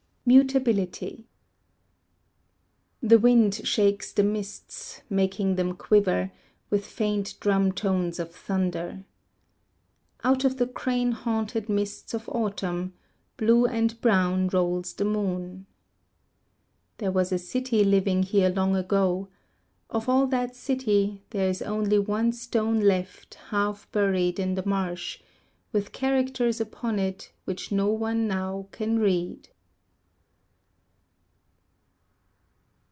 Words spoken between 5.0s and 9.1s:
Making them quiver With faint drum tones of thunder.